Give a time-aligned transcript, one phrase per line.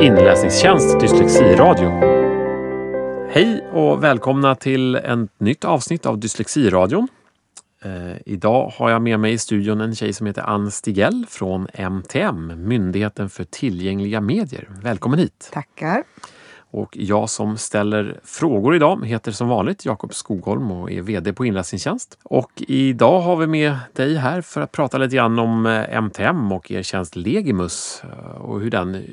[0.00, 1.88] Inläsningstjänst Dyslexiradio.
[3.30, 7.08] Hej och välkomna till ett nytt avsnitt av Dyslexiradion.
[7.84, 11.68] Eh, idag har jag med mig i studion en tjej som heter Ann Stigell från
[11.74, 14.68] MTM, Myndigheten för tillgängliga medier.
[14.82, 15.50] Välkommen hit!
[15.52, 16.02] Tackar!
[16.70, 21.44] Och jag som ställer frågor idag heter som vanligt Jakob Skogholm och är VD på
[21.44, 22.18] Inläsningstjänst.
[22.22, 26.70] Och idag har vi med dig här för att prata lite grann om MTM och
[26.70, 29.04] er tjänst Legimus eh, och hur den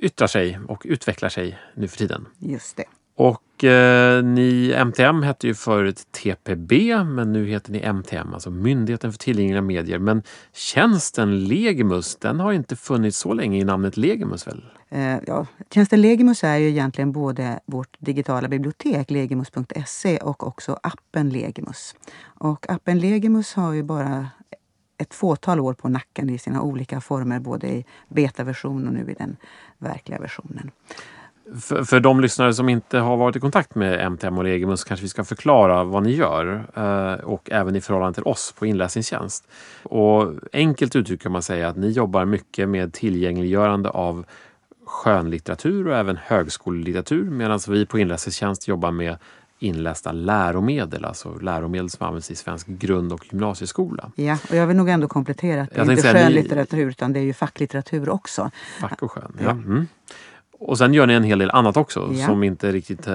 [0.00, 2.26] yttrar sig och utvecklar sig nu för tiden.
[2.38, 2.84] Just det.
[3.16, 6.72] Och eh, ni, MTM hette ju förut TPB
[7.04, 9.98] men nu heter ni MTM, alltså Myndigheten för tillgängliga medier.
[9.98, 10.22] Men
[10.52, 14.64] tjänsten Legimus, den har inte funnits så länge i namnet Legimus väl?
[14.88, 21.30] Eh, ja, tjänsten Legimus är ju egentligen både vårt digitala bibliotek, legimus.se, och också appen
[21.30, 21.94] Legimus.
[22.24, 24.28] Och appen Legimus har ju bara
[24.98, 29.14] ett fåtal år på nacken i sina olika former, både i betaversion och nu i
[29.14, 29.36] den
[29.78, 30.70] verkliga versionen.
[31.60, 35.04] För, för de lyssnare som inte har varit i kontakt med MTM och Legimus kanske
[35.04, 39.48] vi ska förklara vad ni gör eh, och även i förhållande till oss på inläsningstjänst.
[39.82, 44.24] Och enkelt uttryckt kan man säga att ni jobbar mycket med tillgängliggörande av
[44.86, 49.16] skönlitteratur och även högskolelitteratur medan vi på inläsningstjänst jobbar med
[49.58, 54.12] inlästa läromedel, alltså läromedel som används i svensk grund och gymnasieskola.
[54.14, 56.90] Ja, och jag vill nog ändå komplettera att det är inte skönlitteratur ni...
[56.90, 58.50] utan det är ju facklitteratur också.
[58.80, 59.50] Fack och skön, ja.
[59.50, 59.86] Mm.
[60.58, 62.26] Och sen gör ni en hel del annat också ja.
[62.26, 63.14] som inte riktigt eh,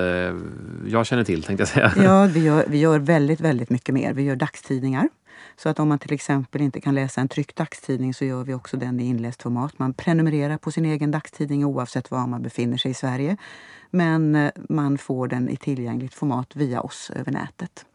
[0.88, 1.94] jag känner till tänkte jag säga.
[2.04, 4.14] Ja, vi gör, vi gör väldigt, väldigt mycket mer.
[4.14, 5.10] Vi gör dagstidningar.
[5.58, 8.54] Så att om man till exempel inte kan läsa en tryckt dagstidning så gör vi
[8.54, 9.80] också den i inläst format.
[9.80, 13.38] Man prenumererar på sin egen dagstidning oavsett var man befinner sig i Sverige.
[13.92, 17.86] Men eh, man får den i tillgängligt format via oss över nätet.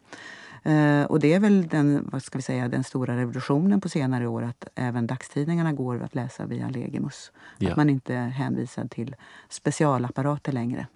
[0.65, 4.27] Uh, och det är väl den, vad ska vi säga, den stora revolutionen på senare
[4.27, 7.31] år att även dagstidningarna går att läsa via Legimus.
[7.57, 7.71] Ja.
[7.71, 9.15] Att man inte är hänvisad till
[9.49, 10.87] specialapparater längre.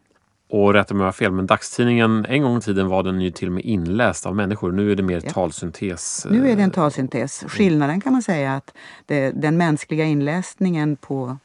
[0.50, 3.22] Och rätta mig om jag har fel, men dagstidningen en gång i tiden var den
[3.22, 4.72] ju till och med inläst av människor.
[4.72, 5.32] Nu är det mer ja.
[5.32, 6.28] talsyntes.
[6.30, 7.44] Nu är det en eh, talsyntes.
[7.48, 8.74] Skillnaden kan man säga att
[9.06, 11.38] det, den mänskliga inläsningen på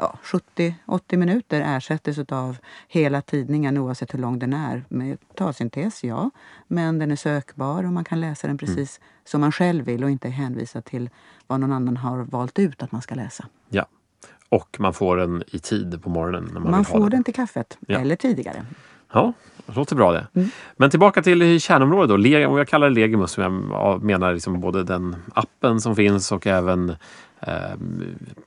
[0.00, 2.56] ja, 70-80 minuter ersättes av
[2.88, 4.84] hela tidningen oavsett hur lång den är.
[4.88, 6.30] Med talsyntes, ja.
[6.68, 9.08] Men den är sökbar och man kan läsa den precis mm.
[9.24, 11.10] som man själv vill och inte är hänvisad till
[11.46, 13.44] vad någon annan har valt ut att man ska läsa.
[13.68, 13.86] Ja.
[14.48, 16.50] Och man får den i tid på morgonen.
[16.52, 17.10] När man man får den.
[17.10, 17.98] den till kaffet, ja.
[17.98, 18.66] eller tidigare.
[19.12, 19.32] Ja,
[19.66, 20.26] det låter bra det.
[20.34, 20.48] Mm.
[20.76, 22.28] Men tillbaka till kärnområdet då.
[22.28, 26.96] jag kallar det Legimus som jag menar liksom både den appen som finns och även
[27.40, 27.76] eh,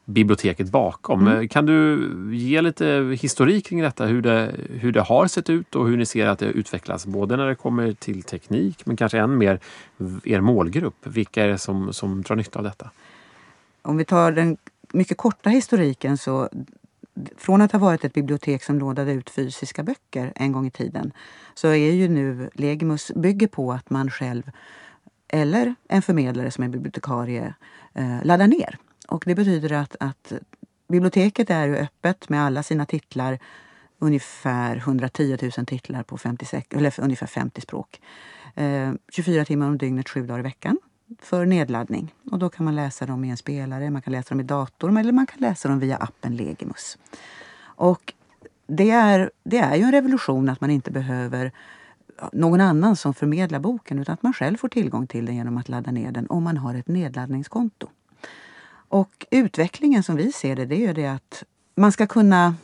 [0.06, 1.28] biblioteket bakom.
[1.28, 1.48] Mm.
[1.48, 4.06] Kan du ge lite historik kring detta?
[4.06, 7.06] Hur det, hur det har sett ut och hur ni ser att det utvecklas?
[7.06, 9.60] Både när det kommer till teknik men kanske än mer
[10.24, 10.96] er målgrupp.
[11.04, 12.90] Vilka är det som, som drar nytta av detta?
[13.82, 14.58] Om vi tar den
[14.94, 16.50] mycket korta historiken så
[17.38, 21.12] från att ha varit ett bibliotek som lånade ut fysiska böcker en gång i tiden
[21.54, 24.52] så är ju nu Legimus bygger på att man själv
[25.28, 27.54] eller en förmedlare som är bibliotekarie
[27.94, 28.78] eh, laddar ner.
[29.08, 30.34] Och det betyder att, att
[30.88, 33.40] biblioteket är ju öppet med alla sina titlar
[34.00, 38.02] ungefär 110 000 titlar på 56, eller ungefär 50 språk.
[38.56, 40.78] Eh, 24 timmar om dygnet, sju dagar i veckan
[41.22, 42.14] för nedladdning.
[42.32, 44.98] Och då kan man läsa dem i en spelare, man kan läsa dem i datorn
[44.98, 46.98] eller man kan läsa dem via appen Legimus.
[47.62, 48.14] Och
[48.68, 51.52] det är, det är ju en revolution att man inte behöver
[52.34, 55.70] någon annan som förmedlar boken utan att man själv får tillgång till den genom att
[55.70, 57.88] ladda ner den om man har ett nedladdningskonto.
[58.94, 61.44] Och utvecklingen som vi ser det, det är ju det att
[61.76, 62.56] man ska kunna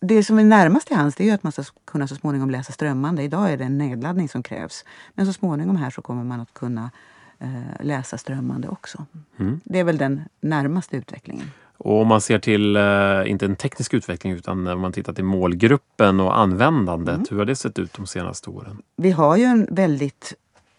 [0.00, 2.72] det som är närmast till hands det är att man ska kunna så småningom läsa
[2.72, 3.22] strömmande.
[3.22, 4.84] Idag är det en nedladdning som krävs.
[5.14, 6.90] Men så småningom här så kommer man att kunna
[7.38, 9.06] eh, läsa strömmande också.
[9.36, 9.60] Mm.
[9.64, 11.50] Det är väl den närmaste utvecklingen.
[11.76, 12.82] Och om man ser till, eh,
[13.26, 17.14] inte en teknisk utveckling, utan om man tittar till målgruppen och användandet.
[17.14, 17.26] Mm.
[17.30, 18.82] Hur har det sett ut de senaste åren?
[18.96, 20.34] Vi har ju en väldigt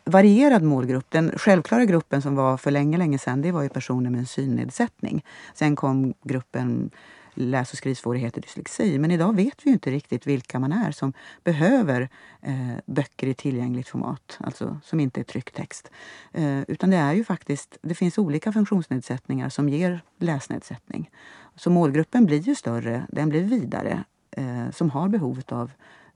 [0.07, 1.05] varierad målgrupp.
[1.09, 4.25] Den självklara gruppen som var för länge, länge sedan, det var ju personer med en
[4.25, 5.25] synnedsättning.
[5.53, 6.91] Sen kom gruppen
[7.37, 8.99] läs och skrivsvårigheter, dyslexi.
[8.99, 11.13] Men idag vet vi inte riktigt vilka man är som
[11.43, 12.09] behöver
[12.41, 15.91] eh, böcker i tillgängligt format, alltså som inte är trycktext.
[16.31, 21.09] Eh, utan det är ju faktiskt, det finns olika funktionsnedsättningar som ger läsnedsättning.
[21.55, 25.71] Så målgruppen blir ju större, den blir vidare, eh, som har behovet av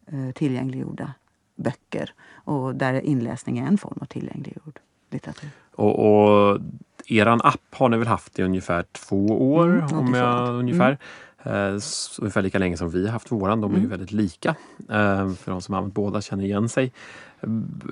[0.07, 1.13] eh, tillgängliggjorda
[1.61, 4.79] böcker och där inläsning är en form av tillgängliggjord
[5.09, 5.49] litteratur.
[5.75, 6.59] Och, och
[7.07, 9.69] eran app har ni väl haft i ungefär två år?
[9.69, 10.87] Mm, om jag, ungefär.
[10.87, 10.97] Mm.
[11.43, 11.81] Eh,
[12.19, 13.61] ungefär lika länge som vi har haft våran.
[13.61, 13.89] De är ju mm.
[13.89, 14.55] väldigt lika.
[14.89, 16.93] Eh, för de som har använt båda känner igen sig.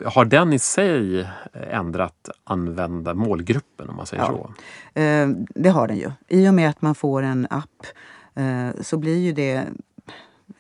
[0.06, 4.27] Har den i sig ändrat använda målgruppen om man säger ja.
[4.27, 4.54] så?
[5.00, 6.12] Eh, det har den ju.
[6.27, 7.86] I och med att man får en app
[8.36, 9.66] eh, så blir ju det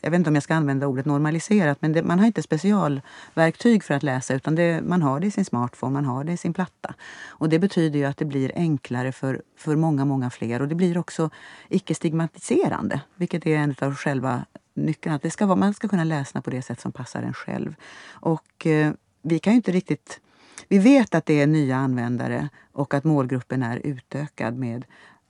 [0.01, 3.83] jag vet inte om jag ska använda ordet normaliserat, men det, man har inte specialverktyg
[3.83, 6.37] för att läsa utan det, man har det i sin smartphone, man har det i
[6.37, 6.93] sin platta.
[7.27, 10.75] Och det betyder ju att det blir enklare för, för många, många fler och det
[10.75, 11.29] blir också
[11.69, 15.15] icke-stigmatiserande, vilket är en av själva nyckeln.
[15.15, 17.75] Att det ska vara, man ska kunna läsa på det sätt som passar en själv.
[18.09, 20.19] Och eh, vi kan ju inte riktigt...
[20.67, 24.85] Vi vet att det är nya användare och att målgruppen är utökad med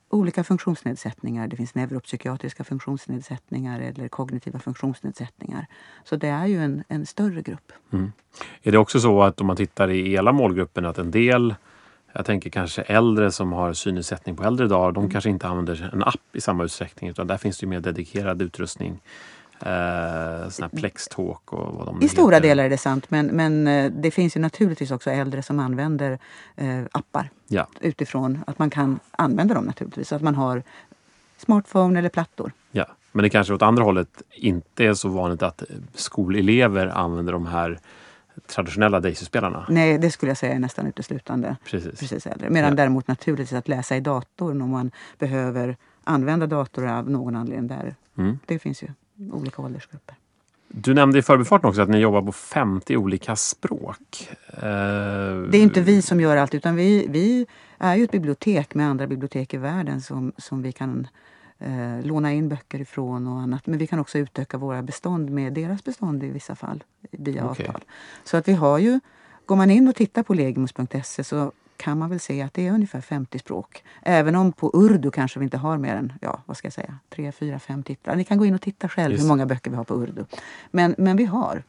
[0.10, 1.48] olika funktionsnedsättningar.
[1.48, 5.66] Det finns neuropsykiatriska funktionsnedsättningar eller kognitiva funktionsnedsättningar.
[6.04, 7.72] Så det är ju en, en större grupp.
[7.94, 8.12] Mm.
[8.64, 11.56] Är det också så att om man tittar i hela målgruppen att en del
[12.14, 15.12] jag tänker kanske äldre som har synnedsättning på äldre dagar, de mm.
[15.12, 19.00] kanske inte använder en app i samma utsträckning utan där finns det mer dedikerad utrustning
[19.62, 22.08] eh, sån här Plextalk och vad de I heter.
[22.08, 25.60] stora delar är det sant men, men eh, det finns ju naturligtvis också äldre som
[25.60, 26.20] använder
[26.56, 27.68] eh, appar ja.
[27.82, 30.14] utifrån att man kan använda dem naturligtvis.
[30.14, 30.64] Att man har
[31.38, 32.52] smartphone eller plattor.
[32.72, 35.64] Ja, men det kanske åt andra hållet inte är så vanligt att
[35.94, 37.80] skolelever använder de här
[38.48, 39.66] traditionella Daisy-spelarna?
[39.70, 42.00] Nej, det skulle jag säga är nästan uteslutande precis.
[42.00, 42.50] precis äldre.
[42.50, 42.76] Medan ja.
[42.76, 47.96] däremot naturligtvis att läsa i datorn om man behöver använda dator av någon anledning där.
[48.18, 48.40] Mm.
[48.46, 48.88] Det finns ju
[49.32, 50.16] olika åldersgrupper.
[50.68, 54.30] Du nämnde i förbifarten också att ni jobbar på 50 olika språk.
[54.48, 57.46] Eh, det är inte vi som gör allt utan vi, vi
[57.78, 61.08] är ju ett bibliotek med andra bibliotek i världen som, som vi kan
[61.60, 63.68] eh, låna in böcker ifrån och annat.
[63.68, 67.66] Men vi kan också utöka våra bestånd med deras bestånd i vissa fall via okay.
[67.66, 67.84] avtal.
[68.24, 69.00] Så att vi har ju,
[69.46, 72.72] går man in och tittar på legimus.se så kan man väl se att det är
[72.72, 73.84] ungefär 50 språk.
[74.02, 76.98] Även om på urdu kanske vi inte har mer än, ja vad ska jag säga,
[77.10, 78.16] tre, fyra, fem titlar.
[78.16, 79.24] Ni kan gå in och titta själv Just.
[79.24, 80.26] hur många böcker vi har på urdu.
[80.72, 81.64] Men, men vi har.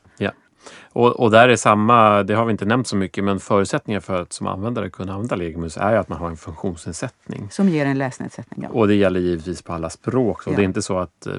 [0.92, 4.22] Och, och där är samma, det har vi inte nämnt så mycket, men förutsättningar för
[4.22, 7.48] att som användare kunna använda Legimus är att man har en funktionsnedsättning.
[7.50, 8.62] Som ger en läsnedsättning.
[8.62, 8.68] Ja.
[8.78, 10.42] Och det gäller givetvis på alla språk.
[10.42, 10.56] Så ja.
[10.56, 11.34] Det är inte så att eh,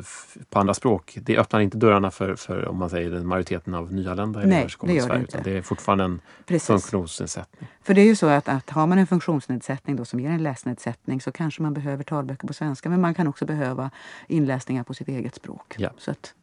[0.49, 3.93] på andra språk, det öppnar inte dörrarna för, för om man säger den majoriteten av
[3.93, 5.25] nyanlända som kommer till Sverige.
[5.31, 6.67] Det, det är fortfarande en Precis.
[6.67, 7.69] funktionsnedsättning.
[7.83, 10.43] För det är ju så att, att har man en funktionsnedsättning då, som ger en
[10.43, 13.91] läsnedsättning så kanske man behöver talböcker på svenska men man kan också behöva
[14.27, 15.75] inläsningar på sitt eget språk.
[15.77, 15.89] Ja.
[15.97, 16.33] Så att,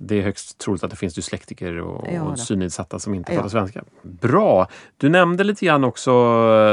[0.00, 3.36] det är högst troligt att det finns dyslektiker och, ja, och synnedsatta som inte ja.
[3.36, 3.84] pratar svenska.
[4.02, 4.68] Bra!
[4.96, 6.10] Du nämnde lite grann också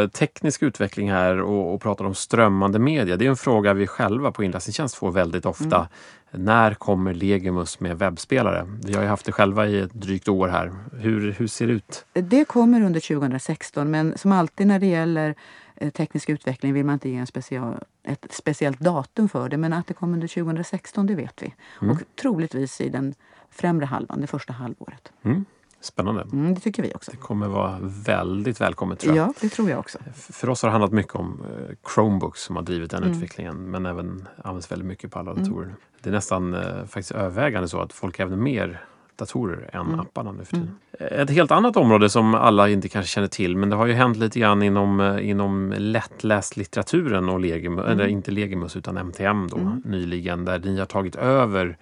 [0.04, 3.18] eh, teknisk utveckling här och, och pratade om strömmande media.
[3.18, 5.76] Det är en fråga vi själva på inläsningstjänst får väldigt ofta.
[5.76, 6.46] Mm.
[6.46, 8.68] När kommer Legimus med webbspelare?
[8.86, 10.72] Vi har ju haft det själva i ett drygt år här.
[10.94, 12.06] Hur, hur ser det ut?
[12.14, 15.36] Det kommer under 2016 men som alltid när det gäller
[15.76, 17.76] eh, teknisk utveckling vill man inte ge en special,
[18.06, 21.54] ett speciellt datum för det men att det kommer under 2016 det vet vi.
[21.82, 21.96] Mm.
[21.96, 23.14] Och troligtvis i den
[23.50, 25.12] främre halvan, det första halvåret.
[25.24, 25.46] Mm.
[25.80, 26.22] Spännande.
[26.22, 27.12] Mm, det tycker vi också.
[27.12, 29.28] Det kommer vara väldigt välkommet tror jag.
[29.28, 30.00] Ja, det tror jag också.
[30.14, 33.16] För oss har det handlat mycket om eh, Chromebooks som har drivit den mm.
[33.16, 35.44] utvecklingen men även används väldigt mycket på alla mm.
[35.44, 35.76] datorer.
[36.02, 38.86] Det är nästan eh, faktiskt övervägande så att folk även mer
[39.16, 40.00] datorer än mm.
[40.00, 40.76] apparna nu för tiden.
[41.00, 41.22] Mm.
[41.22, 44.18] Ett helt annat område som alla inte kanske känner till men det har ju hänt
[44.18, 47.92] lite grann inom, eh, inom lättläst litteraturen och Legimus, mm.
[47.92, 49.82] eller inte Legimus utan MTM då mm.
[49.86, 51.78] nyligen där ni har tagit över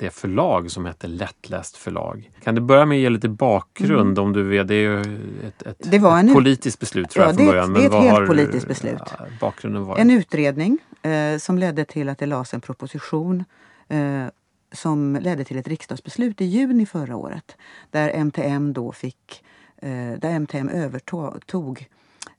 [0.00, 2.30] det förlag som hette Lättläst förlag.
[2.42, 4.24] Kan du börja med att ge lite bakgrund mm.
[4.24, 5.00] om du vet, det är ju
[5.46, 7.72] ett, ett, det var ett en, politiskt beslut tror ja, jag från början.
[7.72, 9.02] Det är ett helt har, politiskt beslut.
[9.18, 13.44] Ja, bakgrunden var en utredning eh, som ledde till att det lades en proposition
[13.88, 14.24] eh,
[14.72, 17.56] som ledde till ett riksdagsbeslut i juni förra året
[17.90, 19.44] där MTM då fick,
[19.76, 21.88] eh, där MTM övertog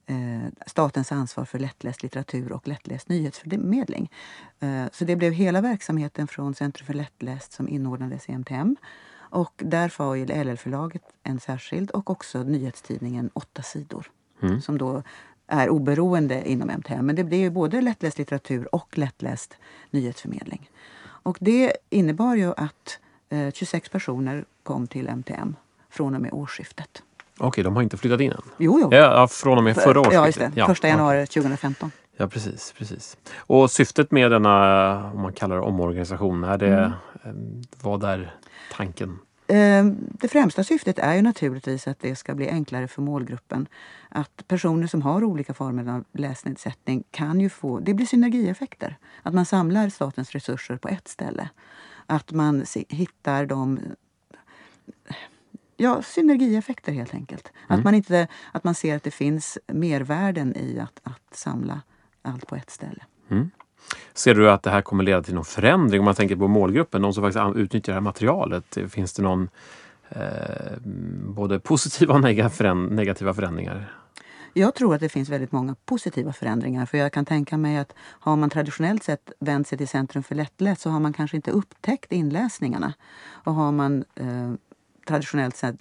[0.06, 4.10] eh, statens ansvar för lättläst litteratur och lättläst nyhetsförmedling.
[4.60, 8.76] Eh, så det blev hela verksamheten från Centrum för lättläst som inordnades i MTM.
[9.14, 14.10] Och där var LL-förlaget en särskild och också nyhetstidningen Åtta sidor.
[14.42, 14.60] Mm.
[14.60, 15.02] Som då
[15.46, 17.06] är oberoende inom MTM.
[17.06, 19.56] Men det blir ju både lättläst litteratur och lättläst
[19.90, 20.70] nyhetsförmedling.
[21.22, 22.98] Och det innebar ju att
[23.28, 25.56] eh, 26 personer kom till MTM
[25.90, 27.02] från och med årsskiftet.
[27.38, 28.42] Okej, de har inte flyttat in än?
[28.58, 28.88] Jo, jo.
[28.92, 30.14] Ja, från och med förra årsskiftet?
[30.14, 30.52] Ja, just det.
[30.54, 31.90] Ja, Första januari 2015.
[32.16, 33.16] Ja, precis, precis.
[33.36, 36.92] Och syftet med denna, om man kallar det omorganisation, är det, mm.
[37.24, 37.32] Eh,
[37.82, 38.34] vad är
[38.72, 39.18] tanken?
[39.54, 43.68] Ehm, det främsta syftet är ju naturligtvis att det ska bli enklare för målgruppen.
[44.08, 48.98] Att personer som har olika former av läsnedsättning kan ju få, det blir synergieffekter.
[49.22, 51.48] Att man samlar statens resurser på ett ställe.
[52.06, 53.80] Att man hittar de
[55.76, 57.52] ja, synergieffekter helt enkelt.
[57.68, 57.78] Mm.
[57.78, 61.80] Att, man inte, att man ser att det finns mervärden i att, att samla
[62.22, 63.04] allt på ett ställe.
[63.30, 63.50] Mm.
[64.14, 67.02] Ser du att det här kommer leda till någon förändring om man tänker på målgruppen,
[67.02, 68.76] de som faktiskt utnyttjar det här materialet?
[68.76, 69.48] Eh, finns det någon
[70.08, 70.78] eh,
[71.26, 72.20] både positiva och
[72.90, 73.92] negativa förändringar?
[74.54, 76.86] Jag tror att det finns väldigt många positiva förändringar.
[76.86, 80.34] För jag kan tänka mig att har man traditionellt sett vänt sig till Centrum för
[80.34, 82.94] lättläst så har man kanske inte upptäckt inläsningarna.
[83.30, 84.52] Och har man eh,
[85.08, 85.76] traditionellt sett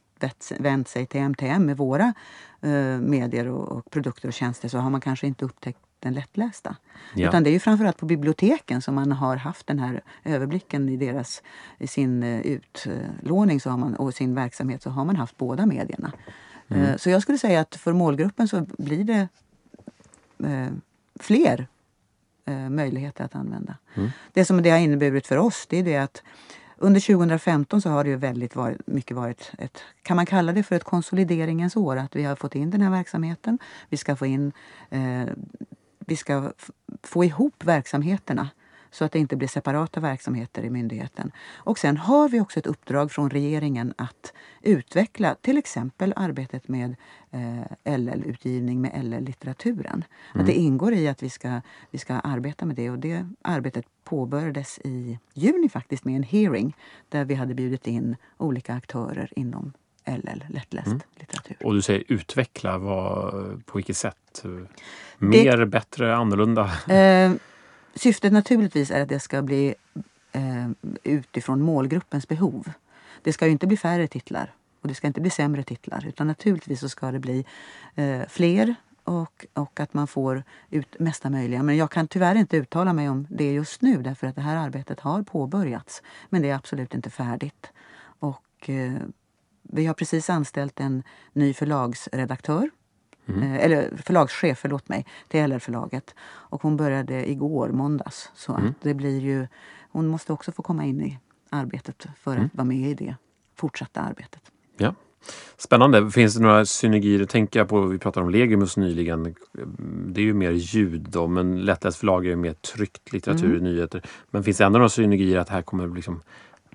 [0.60, 2.14] vänt sig till MTM med våra
[2.62, 6.76] eh, medier och, och, produkter och tjänster så har man kanske inte upptäckt den lättlästa.
[7.16, 7.28] Ja.
[7.28, 10.98] Utan det är ju framförallt på biblioteken som man har haft den här överblicken i,
[10.98, 11.44] deras,
[11.78, 15.66] i sin uh, utlåning så har man, och sin verksamhet så har man haft båda
[15.66, 16.12] medierna.
[16.68, 16.84] Mm.
[16.84, 19.28] Uh, så jag skulle säga att för målgruppen så blir det
[20.44, 20.68] uh,
[21.20, 21.68] fler
[22.70, 23.78] möjligheter att använda.
[23.96, 24.10] Mm.
[24.34, 26.24] Det som det har inneburit för oss det är det att
[26.82, 30.64] under 2015 så har det ju väldigt varit, mycket varit ett, kan man kalla det
[30.64, 31.98] för ett konsolideringens år?
[31.98, 33.60] Att vi har fått in den här verksamheten.
[33.90, 34.52] Vi ska få in
[34.90, 35.28] eh,
[36.08, 36.52] vi ska
[37.04, 38.50] få ihop verksamheterna
[38.92, 41.32] så att det inte blir separata verksamheter i myndigheten.
[41.56, 46.96] Och sen har vi också ett uppdrag från regeringen att utveckla till exempel arbetet med
[47.32, 50.04] eh, LL-utgivning med LL-litteraturen.
[50.34, 50.42] Mm.
[50.42, 53.86] Att det ingår i att vi ska, vi ska arbeta med det och det arbetet
[54.04, 56.76] påbörjades i juni faktiskt med en hearing
[57.10, 59.74] där vi hade bjudit in olika aktörer inom
[60.06, 61.02] LL, lättläst mm.
[61.16, 61.58] litteratur.
[61.64, 63.32] Och du säger utveckla, vad,
[63.66, 64.44] på vilket sätt?
[65.18, 66.72] Mer, det, bättre, annorlunda?
[66.90, 67.32] Eh,
[67.96, 69.76] syftet naturligtvis är att det ska bli
[70.32, 70.70] eh,
[71.04, 72.72] utifrån målgruppens behov.
[73.22, 76.28] Det ska ju inte bli färre titlar och det ska inte bli sämre titlar utan
[76.28, 77.46] naturligtvis så ska det bli
[77.96, 81.64] eh, fler och, och att man får ut mesta möjliga.
[81.64, 84.56] Men jag kan tyvärr inte uttala mig om det just nu därför att det här
[84.56, 86.02] arbetet har påbörjats.
[86.30, 87.72] Men det är absolut inte färdigt.
[88.20, 88.94] Och eh,
[89.72, 92.70] vi har precis anställt en ny förlagsredaktör.
[93.26, 93.44] Mm.
[93.44, 96.16] Eh, eller förlagschef, förlåt mig, till LR-förlaget.
[96.24, 98.32] Och hon började igår, måndags.
[98.36, 98.68] Så mm.
[98.68, 99.48] att det blir ju,
[99.92, 102.46] hon måste också få komma in i arbetet för mm.
[102.46, 103.16] att vara med i det
[103.56, 104.42] fortsatta arbetet.
[104.78, 104.96] Ja.
[105.58, 106.12] Spännande.
[106.12, 107.26] Finns det några synergier?
[107.26, 109.36] Tänker jag på, vi pratade om Legimus nyligen.
[110.08, 113.64] Det är ju mer ljud då, men Lättläst förlag är mer tryckt litteratur mm.
[113.64, 114.02] nyheter.
[114.30, 116.22] Men finns det ändå några synergier att här kommer liksom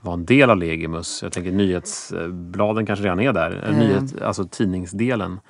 [0.07, 1.23] vara en del av Legimus?
[1.23, 3.79] Jag tänker nyhetsbladen kanske redan är där, mm.
[3.79, 5.41] Nyhet, alltså tidningsdelen.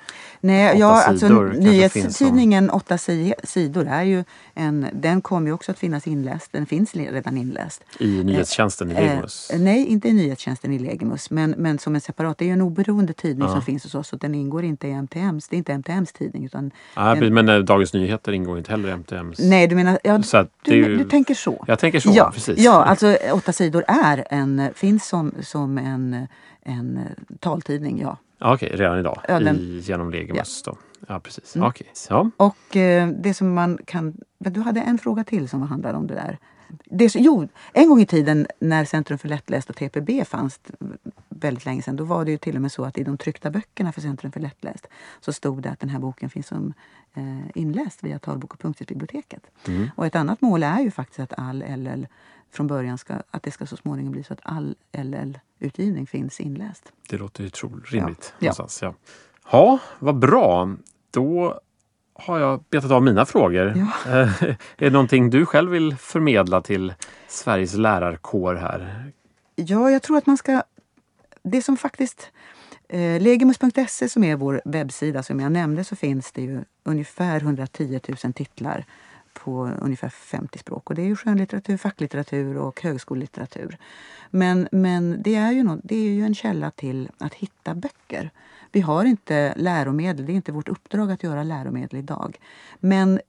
[0.41, 2.97] Nej, ja, alltså nyhetstidningen åtta
[3.43, 4.23] sidor är ju
[4.53, 6.51] en, den kommer ju också att finnas inläst.
[6.51, 7.83] Den finns redan inläst.
[7.99, 9.49] I nyhetstjänsten i eh, Legimus?
[9.49, 12.37] Eh, nej, inte i nyhetstjänsten i Legimus, men, men som en separat.
[12.37, 13.53] Det är en oberoende tidning ja.
[13.53, 15.47] som finns hos oss och den ingår inte i MTMs.
[15.47, 16.45] Det är inte MTMs tidning.
[16.45, 19.39] Utan ah, den, men eh, Dagens Nyheter ingår inte heller i MTMs?
[19.39, 20.21] Nej, du menar, ja,
[20.63, 21.63] du, ju, du, tänker så?
[21.67, 22.59] Jag tänker så, ja, precis.
[22.59, 26.27] Ja, alltså åtta sidor är en, finns som, som en,
[26.61, 26.99] en
[27.39, 28.17] taltidning, ja.
[28.39, 30.77] Okej, okay, redan idag ja, den, i, genom Legimus ja.
[31.07, 31.55] Ja, precis.
[31.55, 31.67] Mm.
[31.67, 31.87] Okay.
[32.09, 32.29] Ja.
[32.37, 34.17] Och eh, det som man kan...
[34.37, 36.37] Du hade en fråga till som handlade om det där.
[36.85, 40.59] Det, jo, en gång i tiden när Centrum för lättläst och TPB fanns
[41.39, 43.49] väldigt länge sedan, då var det ju till och med så att i de tryckta
[43.49, 44.87] böckerna för Centrum för lättläst
[45.19, 46.73] så stod det att den här boken finns som
[47.13, 49.43] eh, inläst via Talbok och punktskriftsbiblioteket.
[49.67, 49.89] Mm.
[49.95, 52.07] Och ett annat mål är ju faktiskt att all LL
[52.51, 56.91] från början ska, att det ska så småningom bli så att all LL-utgivning finns inläst.
[57.09, 57.49] Det låter ju
[57.85, 58.33] rimligt.
[58.39, 58.53] Ja.
[58.57, 58.67] Ja.
[58.81, 58.93] ja.
[59.51, 60.75] Ja, vad bra.
[61.11, 61.59] Då
[62.13, 63.73] har jag betat av mina frågor.
[63.75, 64.11] Ja.
[64.11, 66.93] är det någonting du själv vill förmedla till
[67.27, 69.11] Sveriges lärarkår här?
[69.55, 70.63] Ja, jag tror att man ska...
[71.51, 72.31] Det som faktiskt...
[72.89, 77.99] Eh, Legimus.se som är vår webbsida som jag nämnde så finns det ju ungefär 110
[78.23, 78.85] 000 titlar
[79.33, 80.89] på ungefär 50 språk.
[80.89, 83.77] Och det är ju skönlitteratur, facklitteratur och högskolelitteratur.
[84.29, 88.31] Men, men det, är ju något, det är ju en källa till att hitta böcker.
[88.71, 92.37] Vi har inte läromedel, det är inte vårt uppdrag att göra läromedel idag.
[92.79, 93.19] Men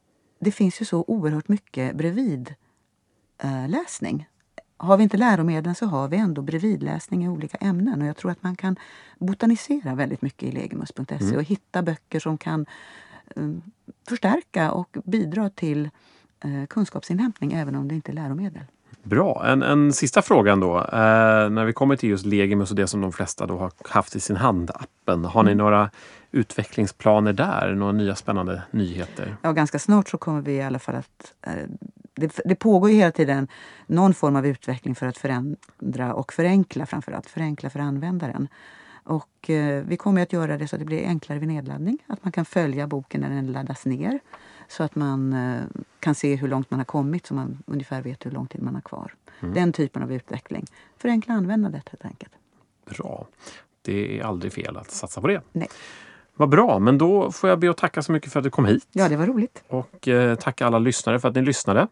[0.41, 4.21] det finns ju så oerhört mycket bredvidläsning.
[4.21, 4.27] Eh,
[4.79, 8.03] har vi inte läromedlen så har vi ändå bredvidläsning i olika ämnen.
[8.03, 8.77] Och jag tror att man kan
[9.19, 11.37] botanisera väldigt mycket i legimus.se mm.
[11.37, 12.67] och hitta böcker som kan
[13.35, 13.63] um,
[14.09, 15.91] förstärka och bidra till
[16.45, 18.63] uh, kunskapsinhämtning även om det inte är läromedel.
[19.03, 19.47] Bra.
[19.47, 20.79] En, en sista fråga då.
[20.79, 24.17] Eh, när vi kommer till just Legimus och det som de flesta då har haft
[24.17, 25.25] i sin hand, appen.
[25.25, 25.65] Har ni mm.
[25.65, 25.91] några
[26.31, 27.75] utvecklingsplaner där?
[27.75, 29.37] Några nya spännande nyheter?
[29.43, 31.35] Ja, ganska snart så kommer vi i alla fall att...
[31.43, 31.53] Eh,
[32.21, 33.49] det, det, pågår ju hela tiden
[33.87, 37.27] någon form av utveckling för att förändra och förenkla framförallt.
[37.27, 38.49] Förenkla för användaren.
[39.05, 41.99] Och eh, vi kommer att göra det så att det blir enklare vid nedladdning.
[42.07, 44.21] Att man kan följa boken när den laddas ner.
[44.69, 45.61] Så att man eh,
[46.01, 48.75] kan se hur långt man har kommit så man ungefär vet hur lång tid man
[48.75, 49.15] har kvar.
[49.41, 49.55] Mm.
[49.55, 50.67] Den typen av utveckling.
[50.97, 52.33] Förenkla användandet helt enkelt.
[52.85, 53.27] Bra.
[53.83, 55.43] Det är aldrig fel att satsa på det.
[55.53, 55.69] Nej.
[56.39, 58.65] Vad bra, men då får jag be att tacka så mycket för att du kom
[58.65, 58.89] hit.
[58.93, 59.63] Ja, det var roligt.
[59.69, 61.87] Och eh, tacka alla lyssnare för att ni lyssnade.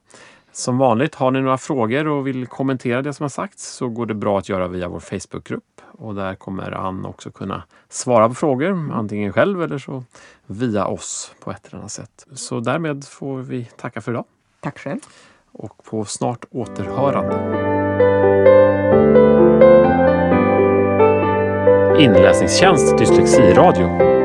[0.53, 4.07] Som vanligt, har ni några frågor och vill kommentera det som har sagts så går
[4.07, 5.81] det bra att göra via vår Facebookgrupp.
[5.93, 10.05] Och där kommer Ann också kunna svara på frågor, antingen själv eller så
[10.47, 12.27] via oss på ett eller annat sätt.
[12.33, 14.25] Så därmed får vi tacka för idag.
[14.61, 15.01] Tack själv.
[15.53, 17.37] Och på snart återhörande.
[21.99, 24.16] Inläsningstjänst Dyslexiradio